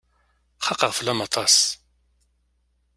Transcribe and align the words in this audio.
Xaqeɣ 0.65 0.91
fell-am 0.97 1.19
aṭas. 1.27 1.55